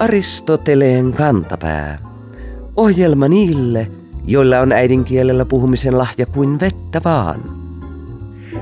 [0.00, 1.98] Aristoteleen kantapää.
[2.76, 3.90] Ohjelma niille,
[4.26, 7.40] joilla on äidinkielellä puhumisen lahja kuin vettä vaan.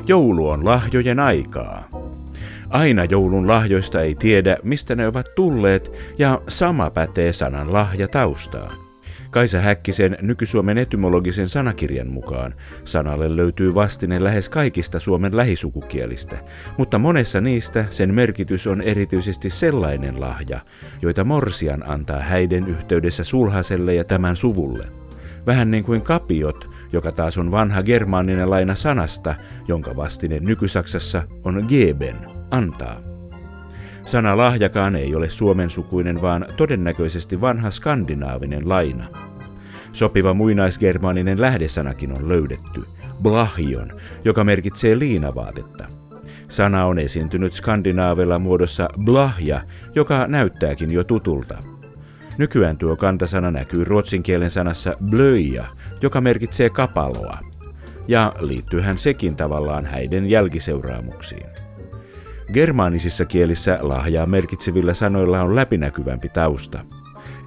[0.06, 1.88] Joulu on lahjojen aikaa.
[2.70, 8.87] Aina joulun lahjoista ei tiedä, mistä ne ovat tulleet, ja sama pätee sanan lahja taustaan.
[9.30, 12.54] Kaisa Häkkisen nyky-Suomen etymologisen sanakirjan mukaan
[12.84, 16.38] sanalle löytyy vastine lähes kaikista Suomen lähisukukielistä,
[16.78, 20.60] mutta monessa niistä sen merkitys on erityisesti sellainen lahja,
[21.02, 24.86] joita Morsian antaa häiden yhteydessä sulhaselle ja tämän suvulle.
[25.46, 29.34] Vähän niin kuin kapiot, joka taas on vanha germaaninen laina sanasta,
[29.68, 32.16] jonka vastine nykysaksassa on geben,
[32.50, 33.17] antaa.
[34.08, 39.06] Sana lahjakaan ei ole suomen sukuinen, vaan todennäköisesti vanha skandinaavinen laina.
[39.92, 42.84] Sopiva muinaisgermaaninen lähdesanakin on löydetty,
[43.22, 45.84] blahion, joka merkitsee liinavaatetta.
[46.48, 49.60] Sana on esiintynyt skandinaavilla muodossa blahja,
[49.94, 51.58] joka näyttääkin jo tutulta.
[52.38, 55.64] Nykyään tuo kantasana näkyy ruotsin kielen sanassa blöja,
[56.02, 57.38] joka merkitsee kapaloa.
[58.06, 61.67] Ja liittyyhän sekin tavallaan häiden jälkiseuraamuksiin.
[62.52, 66.84] Germaanisissa kielissä lahjaa merkitsevillä sanoilla on läpinäkyvämpi tausta.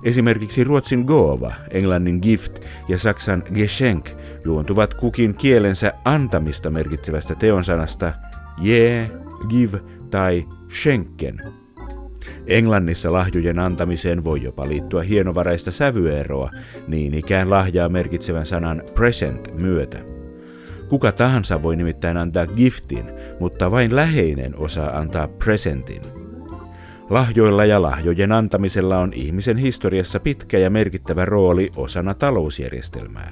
[0.03, 4.09] Esimerkiksi ruotsin Gova, englannin gift ja saksan geschenk
[4.45, 8.13] juontuvat kukin kielensä antamista merkitsevästä teonsanasta
[8.61, 9.11] je,
[9.49, 10.47] give tai
[10.81, 11.41] schenken.
[12.47, 16.52] Englannissa lahjojen antamiseen voi jopa liittyä hienovaraista sävyeroa,
[16.88, 20.11] niin ikään lahjaa merkitsevän sanan present myötä.
[20.92, 23.06] Kuka tahansa voi nimittäin antaa giftin,
[23.39, 26.02] mutta vain läheinen osaa antaa presentin.
[27.09, 33.31] Lahjoilla ja lahjojen antamisella on ihmisen historiassa pitkä ja merkittävä rooli osana talousjärjestelmää.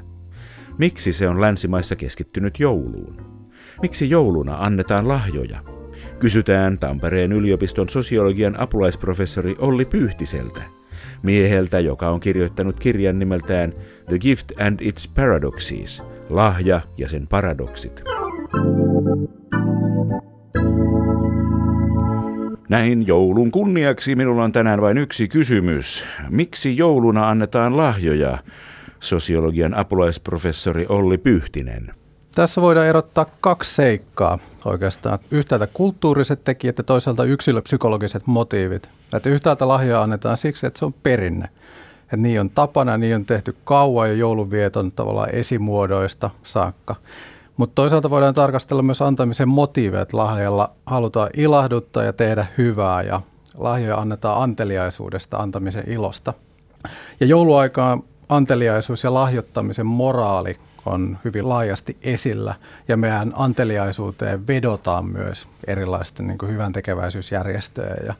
[0.77, 3.41] Miksi se on länsimaissa keskittynyt jouluun?
[3.81, 5.59] Miksi jouluna annetaan lahjoja?
[6.19, 10.61] Kysytään Tampereen yliopiston sosiologian apulaisprofessori Olli Pyyhtiseltä,
[11.23, 13.73] mieheltä, joka on kirjoittanut kirjan nimeltään
[14.07, 18.03] The Gift and its Paradoxes– lahja ja sen paradoksit.
[22.69, 26.05] Näin joulun kunniaksi minulla on tänään vain yksi kysymys.
[26.29, 28.37] Miksi jouluna annetaan lahjoja?
[28.99, 31.93] Sosiologian apulaisprofessori Olli Pyhtinen.
[32.35, 35.19] Tässä voidaan erottaa kaksi seikkaa oikeastaan.
[35.31, 38.89] Yhtäältä kulttuuriset tekijät ja toisaalta yksilöpsykologiset motiivit.
[39.13, 41.49] Että yhtäältä lahjoja annetaan siksi, että se on perinne.
[42.09, 46.95] Että niin on tapana, niin on tehty kauan jo joulunvieton tavallaan esimuodoista saakka.
[47.57, 53.21] Mutta toisaalta voidaan tarkastella myös antamisen motiiveja, että lahjalla halutaan ilahduttaa ja tehdä hyvää ja
[53.57, 56.33] lahjoja annetaan anteliaisuudesta, antamisen ilosta.
[57.19, 60.55] Ja jouluaikaan anteliaisuus ja lahjoittamisen moraali
[60.89, 62.55] on hyvin laajasti esillä
[62.87, 68.13] ja meidän anteliaisuuteen vedotaan myös erilaisten niin hyvän tekeväisyysjärjestöjä ja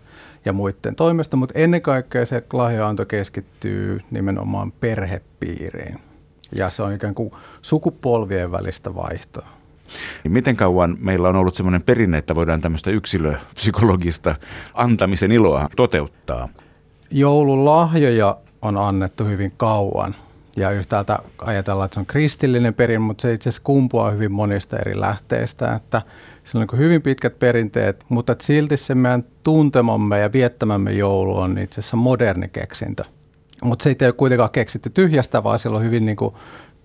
[0.46, 6.00] ja muiden toimesta, mutta ennen kaikkea se lahjaanto keskittyy nimenomaan perhepiiriin.
[6.56, 7.32] Ja se on ikään kuin
[7.62, 9.48] sukupolvien välistä vaihtoa.
[10.24, 14.36] Niin miten kauan meillä on ollut sellainen perinne, että voidaan tämmöistä yksilöpsykologista
[14.74, 16.50] antamisen iloa toteuttaa?
[17.12, 20.16] Joululahjoja on annettu hyvin kauan.
[20.60, 24.78] Ja yhtäältä ajatellaan, että se on kristillinen perin, mutta se itse asiassa kumpuaa hyvin monista
[24.78, 25.76] eri lähteistä.
[25.76, 26.02] Että
[26.44, 31.58] sillä on niin hyvin pitkät perinteet, mutta silti se meidän tuntemamme ja viettämämme joulu on
[31.58, 33.04] itse asiassa moderni keksintö.
[33.64, 36.36] Mutta se ei ole kuitenkaan keksitty tyhjästä, vaan sillä on hyvin niin kuin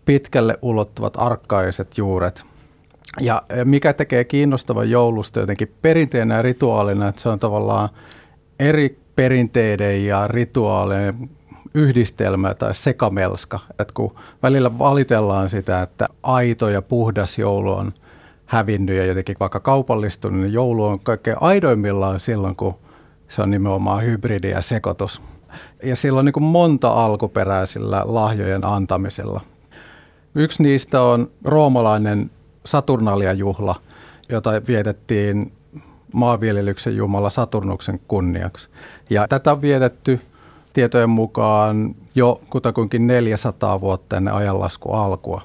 [0.05, 2.45] pitkälle ulottuvat arkkaiset juuret.
[3.21, 7.89] Ja mikä tekee kiinnostavan joulusta jotenkin perinteenä ja rituaalina, että se on tavallaan
[8.59, 11.31] eri perinteiden ja rituaalien
[11.75, 13.61] yhdistelmä tai sekamelska.
[13.71, 17.93] Että kun välillä valitellaan sitä, että aito ja puhdas joulu on–
[18.47, 22.75] hävinnyt ja jotenkin vaikka kaupallistunut, niin joulu on kaikkein aidoimmillaan silloin, kun
[23.29, 25.23] se on nimenomaan hybridi ja sekoitus.
[25.83, 29.41] Ja sillä on niin kuin monta alkuperää sillä lahjojen antamisella.
[30.35, 32.31] Yksi niistä on roomalainen
[32.65, 33.75] Saturnalia-juhla,
[34.29, 35.53] jota vietettiin
[36.13, 38.69] maanviljelyksen jumala Saturnuksen kunniaksi.
[39.11, 40.21] Ja tätä on vietetty
[40.75, 45.43] tietojen mukaan jo kutakuinkin 400 vuotta ennen ajanlasku alkua.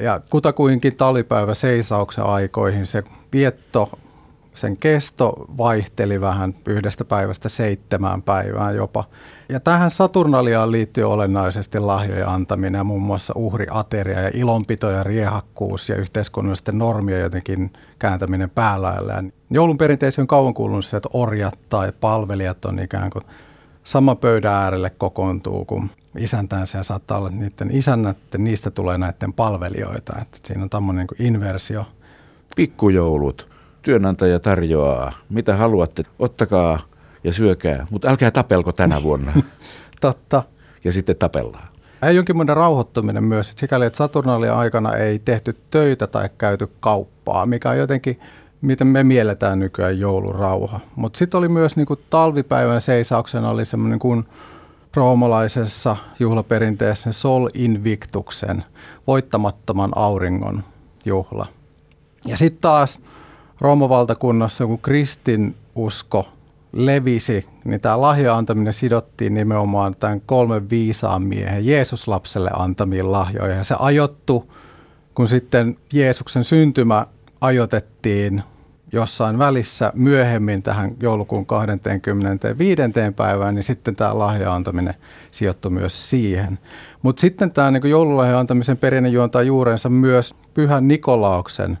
[0.00, 3.98] Ja kutakuinkin talipäivä seisauksen aikoihin se vietto,
[4.54, 9.04] sen kesto vaihteli vähän yhdestä päivästä seitsemään päivään jopa.
[9.48, 15.88] Ja tähän Saturnaliaan liittyy olennaisesti lahjojen antaminen ja muun muassa uhriateria ja ilonpito ja riehakkuus
[15.88, 19.32] ja yhteiskunnallisten normien jotenkin kääntäminen päälailleen.
[19.50, 23.24] Joulun perinteisiin on kauan kuulunut se, että orjat tai palvelijat on ikään kuin
[23.84, 29.32] sama pöydän äärelle kokoontuu, kun isäntänsä ja saattaa olla, että niiden isännät, niistä tulee näiden
[29.32, 30.12] palvelijoita.
[30.22, 31.86] Että siinä on tämmöinen niin inversio.
[32.56, 33.48] Pikkujoulut.
[33.82, 36.80] Työnantaja tarjoaa, mitä haluatte, ottakaa
[37.24, 39.32] ja syökää, mutta älkää tapelko tänä vuonna.
[40.00, 40.42] Totta.
[40.84, 41.68] Ja sitten tapellaan.
[42.02, 47.46] Ja jonkinlainen rauhoittuminen myös, että sikäli, että Saturnaalin aikana ei tehty töitä tai käyty kauppaa,
[47.46, 48.20] mikä on jotenkin,
[48.64, 50.80] miten me mielletään nykyään joulurauha.
[50.96, 54.24] Mutta sitten oli myös niin kuin talvipäivän seisauksena oli semmoinen kuin
[54.94, 58.64] roomalaisessa juhlaperinteessä Sol Invictuksen,
[59.06, 60.62] voittamattoman auringon
[61.04, 61.46] juhla.
[62.26, 63.00] Ja sitten taas
[63.60, 66.28] Roomavaltakunnassa, kun kristin usko
[66.72, 73.56] levisi, niin tämä lahja antaminen sidottiin nimenomaan tämän kolmen viisaan miehen Jeesuslapselle antamiin lahjoihin.
[73.56, 74.52] Ja se ajottu,
[75.14, 77.06] kun sitten Jeesuksen syntymä
[77.40, 78.42] ajotettiin
[78.94, 82.82] jossain välissä myöhemmin tähän joulukuun 25.
[83.16, 84.94] päivään, niin sitten tämä lahja antaminen
[85.30, 86.58] sijoittui myös siihen.
[87.02, 91.78] Mutta sitten tämä niin joululahja antamisen perinne juontaa juurensa myös Pyhän Nikolauksen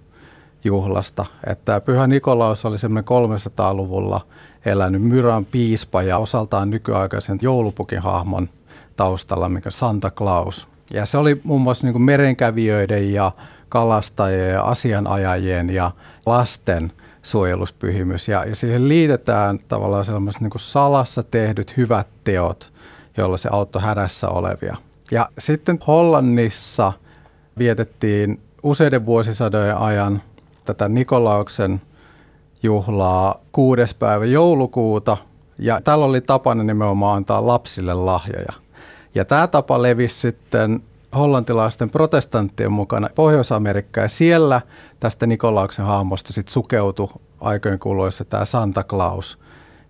[0.64, 1.24] juhlasta.
[1.46, 4.26] Että Pyhä Nikolaus oli semmoinen 300-luvulla
[4.64, 8.48] elänyt Myran piispa ja osaltaan nykyaikaisen joulupukin hahmon
[8.96, 10.73] taustalla, mikä Santa Claus.
[10.90, 13.32] Ja se oli muun muassa niin merenkävijöiden ja
[13.68, 15.90] kalastajien ja asianajajien ja
[16.26, 16.92] lasten
[17.22, 18.28] suojeluspyhimys.
[18.28, 22.72] Ja, ja siihen liitetään tavallaan sellaiset niin salassa tehdyt hyvät teot,
[23.16, 24.76] joilla se auttoi hädässä olevia.
[25.10, 26.92] Ja sitten Hollannissa
[27.58, 30.22] vietettiin useiden vuosisadojen ajan
[30.64, 31.82] tätä Nikolauksen
[32.62, 35.16] juhlaa kuudes päivä joulukuuta.
[35.58, 38.63] Ja tällä oli tapana nimenomaan antaa lapsille lahjoja.
[39.14, 40.82] Ja tämä tapa levisi sitten
[41.14, 44.60] hollantilaisten protestanttien mukana Pohjois-Amerikkaan ja siellä
[45.00, 47.08] tästä Nikolauksen hahmosta sitten sukeutui
[47.40, 49.38] aikojen kuluessa tämä Santa Claus,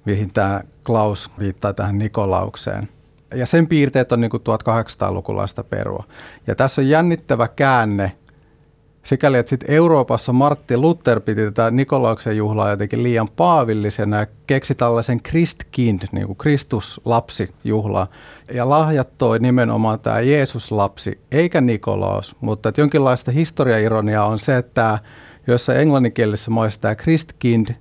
[0.04, 2.88] mihin tämä Klaus viittaa tähän Nikolaukseen.
[3.34, 6.04] Ja sen piirteet on niin 1800-lukulaista perua.
[6.46, 8.12] Ja tässä on jännittävä käänne
[9.04, 14.74] sikäli, että sitten Euroopassa Martti Luther piti tätä Nikolauksen juhlaa jotenkin liian paavillisena ja keksi
[14.74, 18.06] tällaisen Christkind, niin kuin Kristuslapsi-juhlaa.
[18.52, 24.98] Ja lahjattoi nimenomaan tämä Jeesuslapsi, eikä Nikolaus, mutta että jonkinlaista historiaironiaa on se, että
[25.46, 27.74] jossa englanninkielisessä maissa tämä Christkind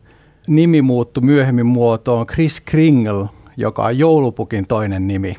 [0.48, 3.26] nimi muuttui myöhemmin muotoon Chris Kringle,
[3.58, 5.38] joka on joulupukin toinen nimi.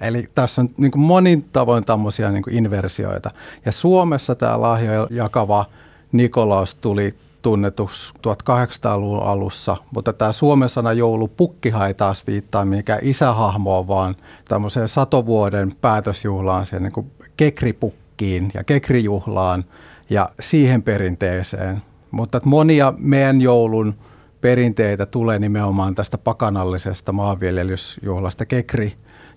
[0.00, 3.30] Eli tässä on niin kuin monin tavoin tämmöisiä niin inversioita.
[3.64, 5.64] Ja Suomessa tämä lahja jakava
[6.12, 13.86] Nikolaus tuli tunnetus 1800-luvun alussa, mutta tämä suomen sana joulupukkihan ei taas viittaa mikä isähahmoa,
[13.86, 14.14] vaan
[14.48, 19.64] tämmöiseen satovuoden päätösjuhlaan, siihen niin kuin kekripukkiin ja kekrijuhlaan
[20.10, 21.82] ja siihen perinteeseen.
[22.10, 23.94] Mutta monia meidän joulun
[24.40, 28.92] perinteitä tulee nimenomaan tästä pakanallisesta maanviljelysjuhlasta, kekri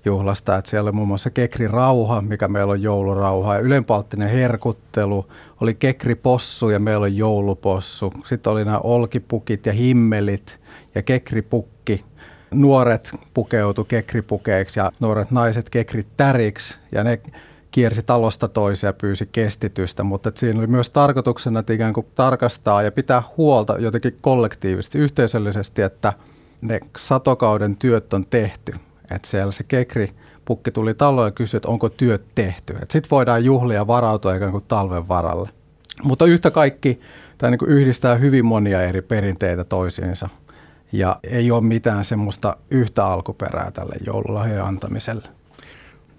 [0.06, 5.25] juhlasta, että siellä oli muun muassa Kekri Rauha, mikä meillä on joulurauha, ja ylenpalttinen herkuttelu,
[5.62, 8.13] oli Kekri Possu ja meillä on joulupossu.
[8.25, 10.59] Sitten oli nämä olkipukit ja himmelit
[10.95, 12.06] ja Kekri Pukki.
[12.53, 17.19] Nuoret pukeutu kekripukeiksi ja nuoret naiset kekrit täriksi ja ne
[17.71, 22.83] kiersi talosta toiseen ja pyysi kestitystä, mutta siinä oli myös tarkoituksena, että ikään kuin tarkastaa
[22.83, 26.13] ja pitää huolta jotenkin kollektiivisesti, yhteisöllisesti, että
[26.62, 28.74] ne satokauden työt on tehty
[29.16, 30.10] että siellä se kekri
[30.46, 32.74] pukki tuli taloon ja kysyi, että onko työt tehty.
[32.74, 35.50] Sitten voidaan juhlia varautua ikään kuin talven varalle.
[36.04, 37.00] Mutta yhtä kaikki
[37.38, 40.30] tämä niin yhdistää hyvin monia eri perinteitä toisiinsa.
[40.91, 45.27] Ja ei ole mitään semmoista yhtä alkuperää tälle joululahjojen antamiselle.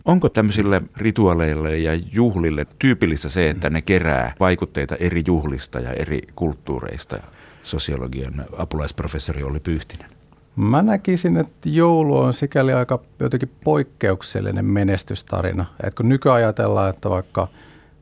[0.04, 6.22] Onko tämmöisille rituaaleille ja juhlille tyypillistä se, että ne kerää vaikutteita eri juhlista ja eri
[6.34, 7.16] kulttuureista?
[7.62, 10.10] Sosiologian apulaisprofessori oli Pyhtinen.
[10.56, 15.64] Mä näkisin, että joulu on sikäli aika jotenkin poikkeuksellinen menestystarina.
[15.82, 17.48] Et kun nykyajatellaan, että vaikka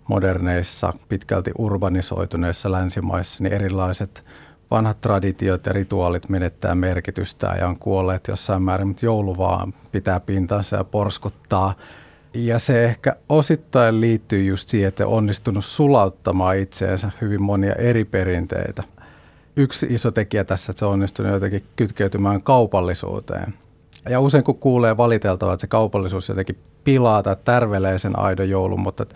[0.09, 4.25] moderneissa, pitkälti urbanisoituneissa länsimaissa, niin erilaiset
[4.71, 10.21] vanhat traditiot ja rituaalit menettää merkitystään ja on kuolleet jossain määrin, mutta joulu vaan pitää
[10.21, 11.75] pintansa ja porskuttaa.
[12.35, 18.05] Ja se ehkä osittain liittyy just siihen, että on onnistunut sulauttamaan itseensä hyvin monia eri
[18.05, 18.83] perinteitä–
[19.57, 23.55] yksi iso tekijä tässä, että se on onnistunut jotenkin kytkeytymään kaupallisuuteen.
[24.09, 28.81] Ja usein kun kuulee valiteltavaa, että se kaupallisuus jotenkin pilaa tai tärvelee sen aidon joulun,
[28.81, 29.07] mutta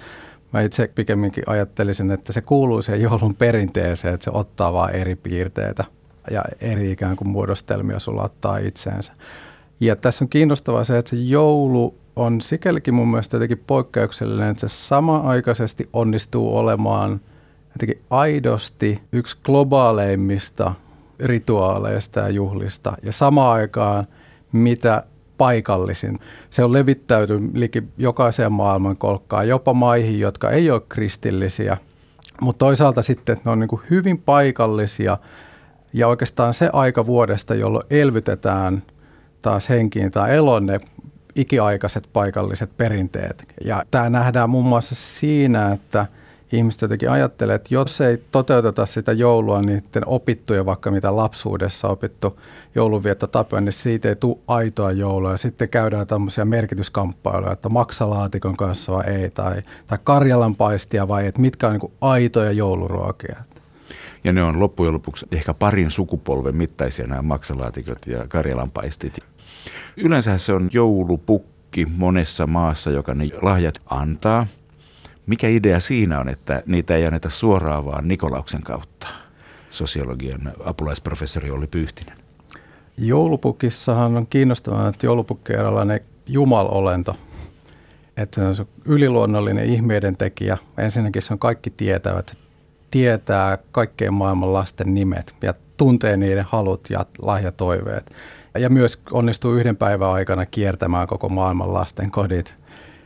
[0.53, 5.17] mä itse pikemminkin ajattelisin, että se kuuluu siihen joulun perinteeseen, että se ottaa vain eri
[5.17, 5.85] piirteitä
[6.31, 9.13] ja eri ikään kuin muodostelmia sulattaa itseensä.
[9.81, 14.69] Ja tässä on kiinnostavaa se, että se joulu on sikälikin mun mielestä jotenkin poikkeuksellinen, että
[14.69, 17.21] se sama-aikaisesti onnistuu olemaan–
[17.75, 20.75] jotenkin aidosti yksi globaaleimmista
[21.21, 24.07] rituaaleista ja juhlista ja samaan aikaan
[24.53, 25.05] mitä
[25.39, 26.19] paikallisin.
[26.51, 31.77] Se on levittäytynyt liki jokaiseen maailman kolkkaan, jopa maihin, jotka ei ole kristillisiä,
[32.41, 35.19] mutta toisaalta sitten ne on niin hyvin paikallisia
[35.93, 38.83] Ja oikeastaan se aika vuodesta, jolloin elvytetään
[39.43, 40.81] taas henkiin tai elon ne
[41.35, 43.45] ikiaikaiset paikalliset perinteet.
[43.65, 46.07] Ja tämä nähdään muun muassa siinä, että
[46.53, 52.41] ihmiset jotenkin ajattelee, että jos ei toteuteta sitä joulua niiden opittuja, vaikka mitä lapsuudessa opittu
[52.75, 55.31] joulunviettotapoja, niin siitä ei tule aitoa joulua.
[55.31, 61.27] Ja sitten käydään tämmöisiä merkityskamppailuja, että maksalaatikon kanssa vai ei, tai, tai karjalan paistia vai
[61.27, 63.37] että mitkä on niin aitoja jouluruokia.
[64.25, 69.19] Ja ne on loppujen lopuksi ehkä parin sukupolven mittaisia nämä maksalaatikot ja karjalanpaistit.
[69.97, 74.47] Yleensä se on joulupukki monessa maassa, joka ne lahjat antaa.
[75.27, 79.07] Mikä idea siinä on, että niitä ei anneta suoraan vaan Nikolauksen kautta?
[79.71, 82.19] Sosiologian apulaisprofessori oli Pyhtinen.
[82.99, 87.17] Joulupukissahan on kiinnostavaa, että joulupukki on eräänlainen jumalolento.
[88.17, 90.59] Että se on yliluonnollinen ihmeiden tekijä.
[90.79, 92.29] Ensinnäkin se on kaikki tietävät.
[92.29, 92.39] Se
[92.91, 98.15] tietää kaikkeen maailman lasten nimet ja tuntee niiden halut ja lahjatoiveet.
[98.59, 102.57] Ja myös onnistuu yhden päivän aikana kiertämään koko maailman lasten kodit.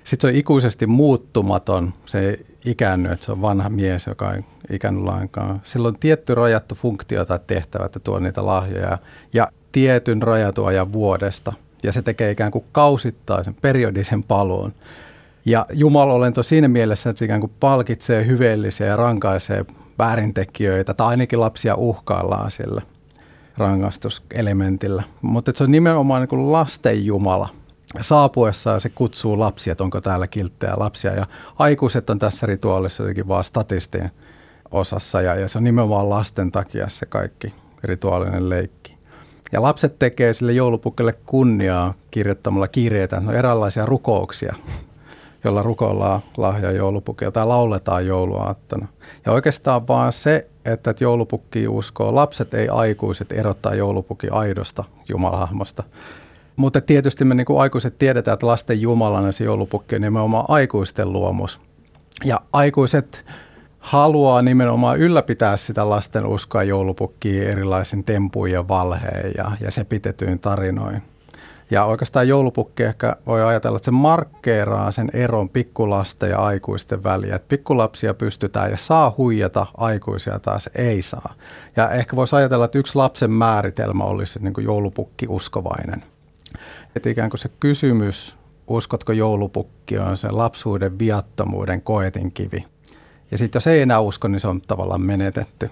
[0.09, 4.43] Sitten se on ikuisesti muuttumaton, se ei ikäänny, että se on vanha mies, joka ei
[4.71, 5.61] ikännyt lainkaan.
[5.65, 8.99] Sillä on tietty rajattu funktio tai tehtävä, että tuo niitä lahjoja
[9.33, 11.53] ja tietyn rajatun ajan vuodesta.
[11.83, 14.75] Ja se tekee ikään kuin kausittaisen, periodisen paluun.
[15.45, 19.65] Ja Jumalolento siinä mielessä, että se ikään kuin palkitsee hyveellisiä ja rankaisee
[19.99, 22.83] väärintekijöitä, tai ainakin lapsia uhkaillaan sillä
[23.57, 25.03] rangaistuselementillä.
[25.23, 27.49] Mutta se on nimenomaan niin kuin lasten Jumala.
[28.00, 31.14] Saapuessaan se kutsuu lapsia, että onko täällä kilttejä lapsia.
[31.14, 31.26] Ja
[31.59, 34.11] aikuiset on tässä rituaalissa jotenkin vaan statistin
[34.71, 37.54] osassa, ja, ja se on nimenomaan lasten takia se kaikki
[37.85, 38.99] rituaalinen leikki.
[39.52, 44.54] Ja lapset tekee sille joulupukelle kunniaa kirjoittamalla kirjeitä, no eräänlaisia rukouksia
[45.45, 48.87] jolla rukoillaan lahja joulupukkia tai lauletaan jouluaattona.
[49.26, 55.85] Ja oikeastaan vaan se, että joulupukki uskoo, lapset ei aikuiset erottaa joulupukin aidosta jumalahahmosta.
[56.59, 61.12] Mutta tietysti me niin kuin aikuiset tiedetään, että lasten jumalana se joulupukki on nimenomaan aikuisten
[61.12, 61.61] luomus.
[62.25, 63.25] Ja aikuiset
[63.79, 70.38] haluaa nimenomaan ylläpitää sitä lasten uskoa joulupukkiin erilaisin tempuin ja valheen ja, ja se pitetyin
[70.38, 71.03] tarinoin.
[71.71, 77.37] Ja oikeastaan joulupukki ehkä voi ajatella, että se markkeeraa sen eron pikkulasten ja aikuisten väliä.
[77.37, 81.35] Että pikkulapsia pystytään ja saa huijata, aikuisia taas ei saa.
[81.77, 86.03] Ja ehkä voisi ajatella, että yksi lapsen määritelmä olisi niin joulupukki uskovainen.
[86.97, 92.67] Että ikään kuin se kysymys, uskotko joulupukki, on sen lapsuuden viattomuuden koetinkivi.
[93.31, 95.71] Ja sitten jos ei enää usko, niin se on tavallaan menetetty.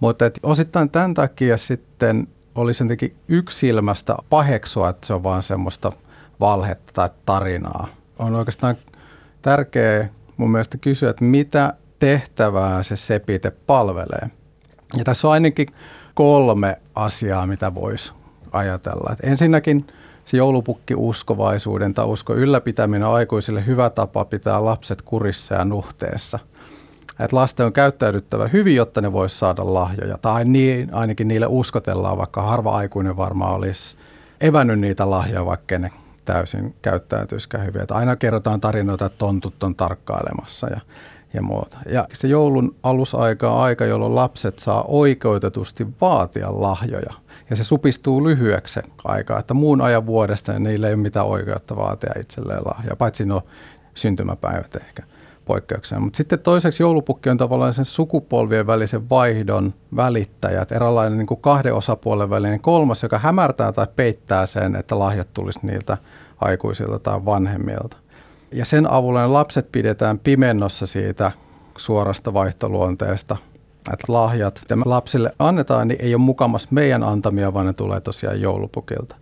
[0.00, 5.92] Mutta osittain tämän takia sitten olisi jotenkin yksilmästä paheksua, että se on vaan semmoista
[6.40, 7.88] valhetta tai tarinaa.
[8.18, 8.76] On oikeastaan
[9.42, 14.30] tärkeää mun mielestä kysyä, että mitä tehtävää se sepite palvelee.
[14.96, 15.68] Ja tässä on ainakin
[16.14, 18.12] kolme asiaa, mitä voisi
[18.52, 19.12] ajatella.
[19.12, 19.86] Et ensinnäkin
[20.24, 26.38] se joulupukki uskovaisuuden tai usko ylläpitäminen aikuisille hyvä tapa pitää lapset kurissa ja nuhteessa–
[27.20, 30.18] että lasten on käyttäydyttävä hyvin, jotta ne voisi saada lahjoja.
[30.18, 33.96] Tai niin, ainakin niille uskotellaan, vaikka harva aikuinen varmaan olisi
[34.40, 35.92] evännyt niitä lahjoja, vaikka ne
[36.24, 37.82] täysin käyttäytyisikään hyvin.
[37.82, 40.80] Että aina kerrotaan tarinoita, että tontut on tarkkailemassa ja,
[41.34, 41.78] ja muuta.
[41.88, 47.12] Ja se joulun alusaika on aika, jolloin lapset saa oikeutetusti vaatia lahjoja.
[47.50, 52.12] Ja se supistuu lyhyeksi aikaa, että muun ajan vuodesta niille ei ole mitään oikeutta vaatia
[52.20, 53.42] itselleen lahjaa, paitsi no
[53.94, 55.02] syntymäpäivät ehkä
[55.44, 56.00] poikkeuksena.
[56.00, 61.74] Mutta sitten toiseksi joulupukki on tavallaan sen sukupolvien välisen vaihdon välittäjä, eräänlainen niin kuin kahden
[61.74, 65.98] osapuolen välinen kolmas, joka hämärtää tai peittää sen, että lahjat tulisi niiltä
[66.40, 67.96] aikuisilta tai vanhemmilta.
[68.52, 71.32] Ja sen avulla ne lapset pidetään pimennossa siitä
[71.76, 73.36] suorasta vaihtoluonteesta,
[73.92, 78.40] että lahjat, mitä lapsille annetaan, niin ei ole mukamas meidän antamia, vaan ne tulee tosiaan
[78.40, 79.16] joulupukilta.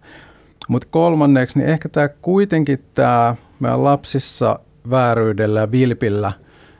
[0.69, 4.59] Mutta kolmanneksi, niin ehkä tämä kuitenkin tämä meidän lapsissa
[4.91, 6.33] vääryydellä ja vilpillä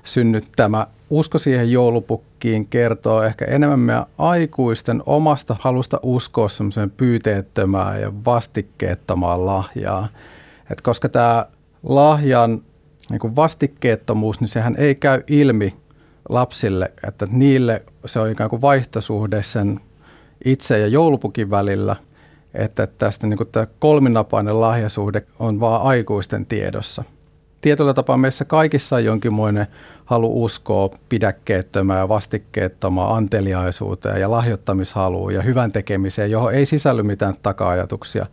[0.05, 8.13] synnyttämä usko siihen joulupukkiin kertoo ehkä enemmän meidän aikuisten omasta halusta uskoa semmoiseen pyyteettömään ja
[8.25, 10.09] vastikkeettomaan lahjaa.
[10.71, 11.47] Et koska tämä
[11.83, 12.63] lahjan
[13.11, 15.77] niin vastikkeettomuus, niin sehän ei käy ilmi
[16.29, 19.81] lapsille, että niille se on ikään kuin vaihtosuhde sen
[20.45, 21.97] itse ja joulupukin välillä,
[22.55, 27.05] että tästä niin kuin tämä kolminapainen lahjasuhde on vaan aikuisten tiedossa–
[27.67, 29.67] tietyllä tapaa meissä kaikissa on jonkinmoinen
[30.05, 38.27] halu uskoa pidäkkeettömään vastikkeettomaan anteliaisuuteen ja lahjoittamishaluun ja hyvän tekemiseen, johon ei sisälly mitään taka-ajatuksia.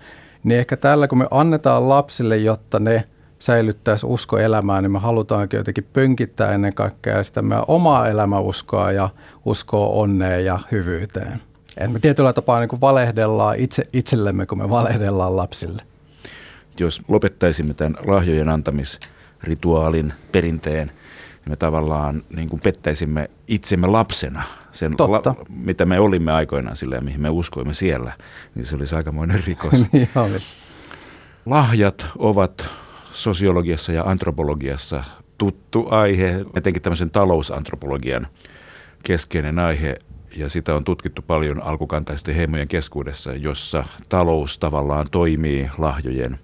[0.43, 3.03] Niin ehkä tällä, kun me annetaan lapsille, jotta ne
[3.43, 9.09] säilyttäisi usko elämään, niin me halutaankin jotenkin pönkittää ennen kaikkea sitä meidän omaa elämäuskoa ja
[9.45, 11.41] uskoa onneen ja hyvyyteen.
[11.77, 15.81] Et me tietyllä tapaa niin kuin valehdellaan itse, itsellemme, kun me valehdellaan lapsille.
[16.79, 24.43] Jos lopettaisimme tämän lahjojen antamisrituaalin perinteen, niin me tavallaan niin kuin pettäisimme itsemme lapsena.
[24.71, 28.13] Sen, la, mitä me olimme aikoinaan sillä ja mihin me uskoimme siellä,
[28.55, 29.91] niin se olisi aikamoinen rikos.
[29.91, 30.09] niin.
[31.45, 32.65] Lahjat ovat
[33.13, 35.03] sosiologiassa ja antropologiassa
[35.37, 38.27] tuttu aihe, etenkin tämmöisen talousantropologian
[39.03, 39.95] keskeinen aihe,
[40.35, 46.39] ja sitä on tutkittu paljon alkukantaisten heimojen keskuudessa, jossa talous tavallaan toimii lahjojen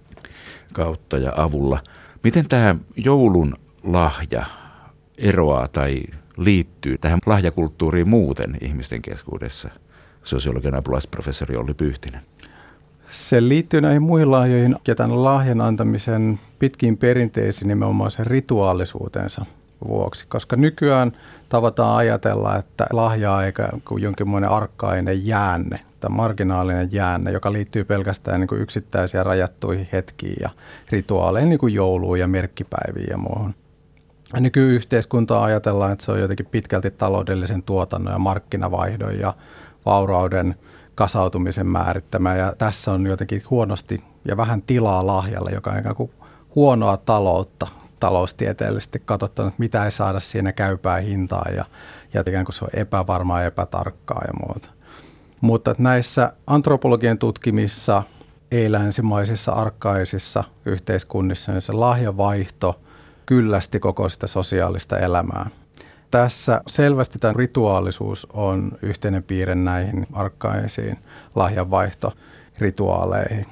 [0.74, 1.80] kautta ja avulla.
[2.24, 4.46] Miten tämä joulun lahja
[5.18, 6.04] eroaa tai
[6.38, 9.70] liittyy tähän lahjakulttuuriin muuten ihmisten keskuudessa?
[10.24, 12.22] Sosiologian apulaisprofessori Olli Pyhtinen.
[13.12, 19.46] Se liittyy näihin muihin lahjoihin ja tämän lahjan antamisen pitkiin perinteisiin nimenomaan sen rituaalisuutensa
[19.88, 21.12] vuoksi, koska nykyään
[21.50, 28.40] tavataan ajatella, että lahjaa eikä kuin jonkinlainen arkkainen jäänne tai marginaalinen jäänne, joka liittyy pelkästään
[28.40, 30.50] niin kuin yksittäisiä rajattuihin hetkiin ja
[30.90, 33.56] rituaaleihin, niin kuin jouluun ja merkkipäiviin ja muuhun.
[34.40, 39.34] Nykyyhteiskuntaa ajatellaan, että se on jotenkin pitkälti taloudellisen tuotannon ja markkinavaihdon ja
[39.86, 40.56] vaurauden
[41.00, 42.36] kasautumisen määrittämä.
[42.36, 46.12] Ja tässä on jotenkin huonosti ja vähän tilaa lahjalle, joka on ikään kuin
[46.56, 47.68] huonoa taloutta
[48.00, 51.66] taloustieteellisesti katsottuna, että mitä ei saada siinä käypää hintaa ja,
[52.14, 54.70] ja ikään kuin se on epävarmaa ja epätarkkaa ja muuta.
[55.42, 58.04] Mutta näissä antropologian tutkimissa
[58.52, 62.80] ei-länsimaisissa arkaisissa yhteiskunnissa niin se lahjavaihto
[63.26, 65.50] kyllästi koko sitä sosiaalista elämää.
[66.12, 70.98] Tässä selvästi tämä rituaalisuus on yhteinen piirre näihin arkkaisiin
[71.36, 73.46] lahjanvaihtorituaaleihin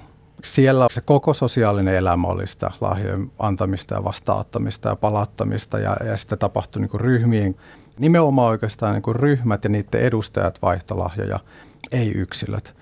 [0.44, 6.18] siellä se koko sosiaalinen elämä oli sitä lahjojen antamista ja vastaanottamista ja palauttamista ja, ja
[6.18, 7.56] sitä tapahtui niin ryhmien,
[8.00, 11.40] nimenomaan oikeastaan niin ryhmät ja niiden edustajat vaihtolahjoja,
[11.92, 12.76] ei yksilöt.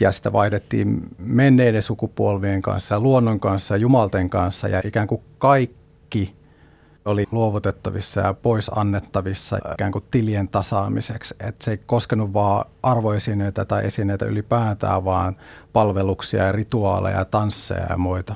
[0.00, 6.34] Ja sitä vaihdettiin menneiden sukupolvien kanssa luonnon kanssa jumalten kanssa ja ikään kuin kaikki
[7.04, 11.34] oli luovutettavissa ja pois annettavissa ikään kuin tilien tasaamiseksi.
[11.40, 15.36] Että se ei koskenut vaan arvoesineitä tai esineitä ylipäätään, vaan
[15.72, 18.34] palveluksia ja rituaaleja ja tansseja ja muita.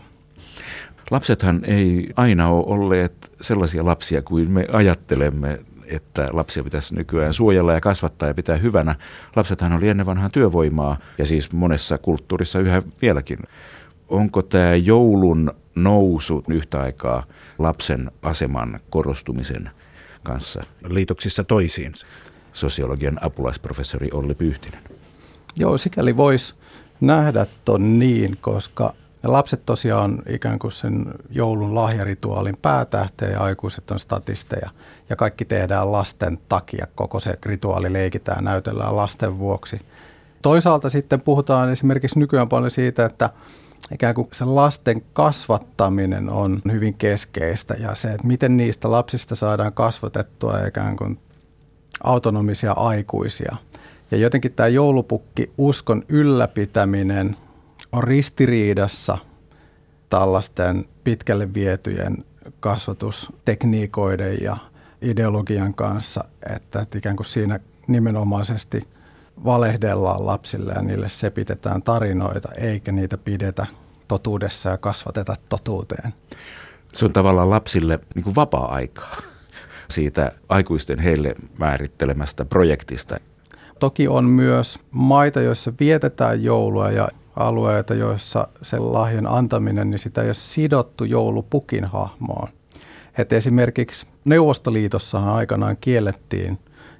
[1.10, 7.72] Lapsethan ei aina ole olleet sellaisia lapsia kuin me ajattelemme, että lapsia pitäisi nykyään suojella
[7.72, 8.94] ja kasvattaa ja pitää hyvänä.
[9.36, 13.38] Lapsethan oli ennen vanhaa työvoimaa ja siis monessa kulttuurissa yhä vieläkin.
[14.08, 17.24] Onko tämä joulun nousu yhtä aikaa
[17.58, 19.70] lapsen aseman korostumisen
[20.22, 22.06] kanssa liitoksissa toisiinsa?
[22.52, 24.80] Sosiologian apulaisprofessori Olli Pyhtinen.
[25.56, 26.54] Joo, sikäli voisi
[27.00, 33.98] nähdä ton niin, koska lapset tosiaan ikään kuin sen joulun lahjarituaalin päätähteä ja aikuiset on
[33.98, 34.70] statisteja.
[35.10, 39.80] Ja kaikki tehdään lasten takia, koko se rituaali leikitään, näytellään lasten vuoksi.
[40.42, 43.30] Toisaalta sitten puhutaan esimerkiksi nykyään paljon siitä, että
[43.94, 49.72] ikään kuin se lasten kasvattaminen on hyvin keskeistä ja se, että miten niistä lapsista saadaan
[49.72, 51.18] kasvatettua ikään kuin
[52.04, 53.56] autonomisia aikuisia.
[54.10, 57.36] Ja jotenkin tämä joulupukki uskon ylläpitäminen
[57.92, 59.18] on ristiriidassa
[60.10, 62.24] tällaisten pitkälle vietyjen
[62.60, 64.56] kasvatustekniikoiden ja
[65.02, 68.82] ideologian kanssa, että, että ikään kuin siinä nimenomaisesti–
[69.44, 73.66] valehdellaan lapsille ja niille sepitetään tarinoita, eikä niitä pidetä
[74.08, 76.14] totuudessa ja kasvateta totuuteen.
[76.94, 79.16] Se on tavallaan lapsille niin kuin vapaa-aikaa
[79.94, 83.16] siitä aikuisten heille määrittelemästä projektista.
[83.78, 90.22] Toki on myös maita, joissa vietetään joulua ja alueita, joissa sen lahjan antaminen, niin sitä
[90.22, 92.48] ei ole sidottu joulupukin hahmoon.
[93.18, 96.58] Et esimerkiksi Neuvostoliitossahan aikanaan kiellettiin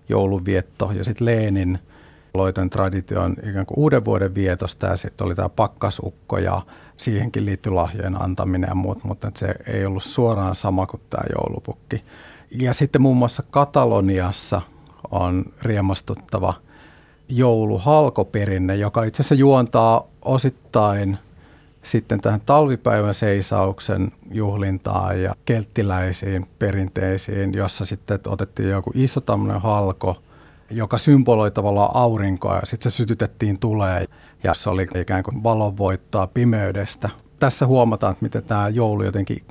[0.09, 1.79] jouluvietto ja sitten Leenin–
[2.37, 6.62] loi tämän tradition ikään kuin uuden vuoden vietosta ja sitten oli tämä pakkasukko ja
[6.96, 12.05] siihenkin liittyi lahjojen antaminen ja muut, mutta se ei ollut suoraan sama kuin tämä joulupukki.
[12.51, 14.62] Ja sitten muun muassa Kataloniassa
[15.11, 16.55] on riemastuttava
[17.29, 21.18] jouluhalkoperinne, joka itse asiassa juontaa osittain
[21.83, 30.16] sitten tähän talvipäivän seisauksen juhlintaan ja kelttiläisiin perinteisiin, jossa sitten otettiin joku iso tämmöinen halko–
[30.71, 34.05] joka symboloi tavallaan aurinkoa ja sitten se sytytettiin tulee
[34.45, 37.09] ja se oli ikään kuin valonvoittoa pimeydestä.
[37.39, 39.45] Tässä huomataan, että miten tämä joulu jotenkin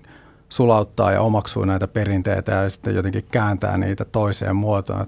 [0.50, 5.08] sulauttaa ja omaksuu näitä perinteitä ja sitten jotenkin kääntää niitä toiseen muotoon.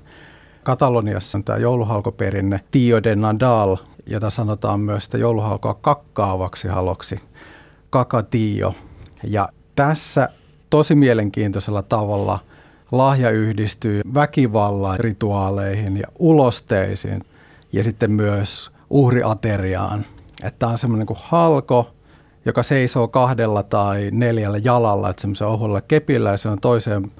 [0.64, 7.20] Kataloniassa on tämä jouluhalkoperinne Tio de Nadal, jota sanotaan myös sitä jouluhalkoa kakkaavaksi haloksi,
[7.90, 8.76] kakatio.
[9.24, 10.30] Ja tässä
[10.70, 12.40] tosi mielenkiintoisella tavalla–
[12.92, 17.24] lahja yhdistyy väkivallan rituaaleihin ja ulosteisiin.
[17.74, 20.06] ja sitten myös uhriateriaan.
[20.44, 21.92] Että on semmoinen kuin halko,
[22.46, 27.12] joka seisoo kahdella tai neljällä jalalla, että semmoisen ohulla kepillä ja se on toiseen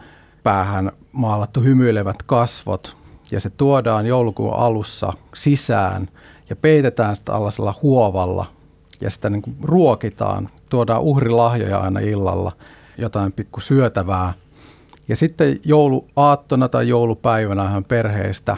[0.44, 2.98] päähän maalattu hymyilevät kasvot
[3.32, 6.10] ja se tuodaan joulukuun alussa sisään
[6.50, 8.46] ja peitetään sitä allasella huovalla
[9.02, 10.50] ja sitä niin kuin ruokitaan.
[10.70, 12.52] Tuodaan uhrilahjoja aina illalla,
[12.98, 14.34] jotain pikku syötävää.
[15.08, 18.58] Ja sitten jouluaattona tai joulupäivänä perheestä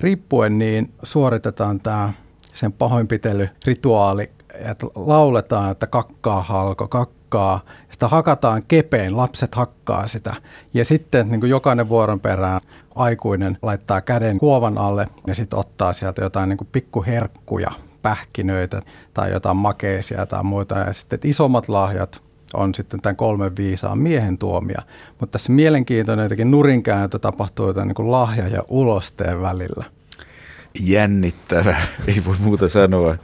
[0.00, 2.12] riippuen niin suoritetaan tämä
[2.54, 7.60] sen pahoinpitelyrituaali, että lauletaan, että kakkaa halko, kakkaa.
[7.90, 10.34] Sitä hakataan kepeen, lapset hakkaa sitä.
[10.74, 12.60] Ja sitten niin kuin jokainen vuoron perään
[12.94, 17.70] aikuinen laittaa käden kuovan alle ja sitten ottaa sieltä jotain niin kuin pikkuherkkuja,
[18.02, 18.82] pähkinöitä
[19.14, 20.78] tai jotain makeisia tai muita.
[20.78, 22.22] Ja sitten isommat lahjat
[22.54, 24.82] on sitten tämän kolmen viisaan miehen tuomia.
[25.20, 29.84] Mutta tässä mielenkiintoinen jotenkin nurinkääntö tapahtuu jotain niin kuin lahja ja ulosteen välillä.
[30.80, 31.76] Jännittävä,
[32.08, 33.16] ei voi muuta sanoa.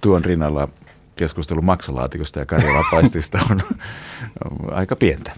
[0.00, 0.68] Tuon rinnalla
[1.16, 3.60] keskustelu maksalaatikosta ja karjalapaistista on,
[4.44, 5.32] on aika pientä.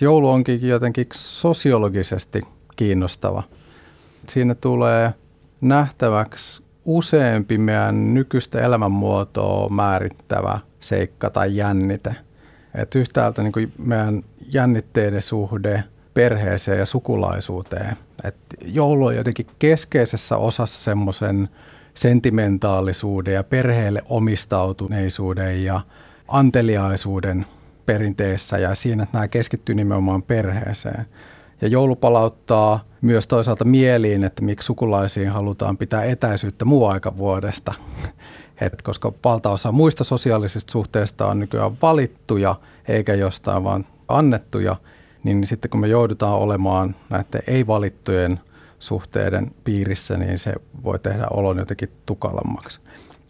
[0.00, 2.42] Joulu onkin jotenkin sosiologisesti
[2.76, 3.42] kiinnostava.
[4.28, 5.14] Siinä tulee
[5.60, 12.14] nähtäväksi useampi meidän nykyistä elämänmuotoa määrittävä seikka tai jännite.
[12.74, 17.96] Et yhtäältä niin kuin meidän jännitteiden suhde perheeseen ja sukulaisuuteen.
[18.24, 21.48] Et joulu on jotenkin keskeisessä osassa semmoisen
[21.94, 25.80] sentimentaalisuuden ja perheelle omistautuneisuuden ja
[26.28, 27.46] anteliaisuuden
[27.86, 31.06] perinteessä ja siinä, että nämä keskittyy nimenomaan perheeseen.
[31.60, 37.74] Ja joulu palauttaa myös toisaalta mieliin, että miksi sukulaisiin halutaan pitää etäisyyttä muu aika vuodesta.
[38.66, 42.54] Et koska valtaosa muista sosiaalisista suhteista on nykyään valittuja
[42.88, 44.76] eikä jostain vaan annettuja,
[45.24, 48.40] niin sitten kun me joudutaan olemaan näiden ei-valittujen
[48.78, 52.80] suhteiden piirissä, niin se voi tehdä olon jotenkin tukalammaksi.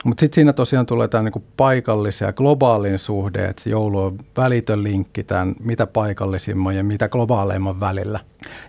[0.04, 4.18] Mutta sitten siinä tosiaan tulee tämä niinku paikallisen ja globaalin suhde, että se joulu on
[4.36, 8.20] välitön linkki tämän mitä paikallisimman ja mitä globaaleimman välillä.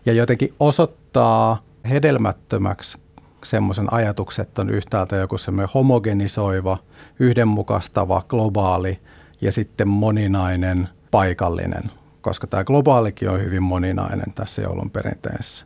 [0.05, 2.97] Ja jotenkin osoittaa hedelmättömäksi
[3.43, 6.77] semmoisen ajatuksen, että on yhtäältä joku semmoinen homogenisoiva,
[7.19, 8.99] yhdenmukaistava, globaali
[9.41, 11.83] ja sitten moninainen, paikallinen,
[12.21, 15.65] koska tämä globaalikin on hyvin moninainen tässä joulun perinteessä.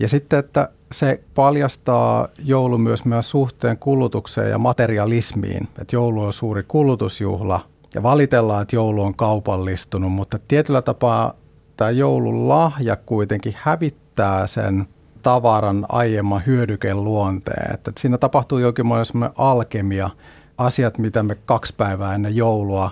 [0.00, 5.68] Ja sitten, että se paljastaa joulu myös meidän suhteen kulutukseen ja materialismiin.
[5.78, 7.60] Että joulu on suuri kulutusjuhla
[7.94, 11.34] ja valitellaan, että joulu on kaupallistunut, mutta tietyllä tapaa
[11.76, 14.86] tämä joulun lahja kuitenkin hävittää sen
[15.26, 17.74] tavaran aiemman hyödyken luonteen.
[17.74, 20.10] Että siinä tapahtuu jokin semmoinen alkemia,
[20.58, 22.90] asiat, mitä me kaksi päivää ennen joulua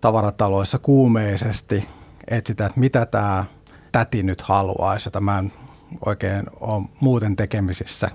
[0.00, 1.88] tavarataloissa kuumeisesti
[2.28, 3.44] etsitään, että mitä tämä
[3.92, 5.52] täti nyt haluaisi, jota mä en
[6.06, 8.10] oikein ole muuten tekemisissä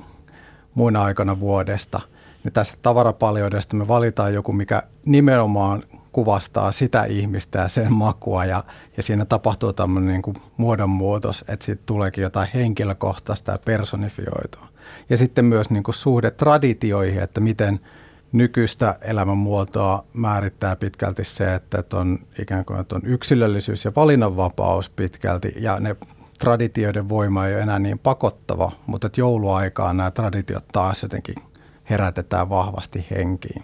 [0.76, 2.02] muina aikana vuodesta.
[2.44, 8.63] Niin tästä tavarapaljoudesta me valitaan joku, mikä nimenomaan kuvastaa sitä ihmistä ja sen makua ja,
[8.97, 14.67] ja siinä tapahtuu tämmöinen niin kuin muodonmuutos, että siitä tuleekin jotain henkilökohtaista ja personifioitua.
[15.10, 17.80] Ja sitten myös niin kuin suhde traditioihin, että miten
[18.32, 25.80] nykyistä elämänmuotoa määrittää pitkälti se, että on ikään kuin on yksilöllisyys ja valinnanvapaus pitkälti ja
[25.80, 25.95] ne
[26.39, 31.36] traditioiden voima ei ole enää niin pakottava, mutta että jouluaikaan nämä traditiot taas jotenkin
[31.89, 33.63] herätetään vahvasti henkiin.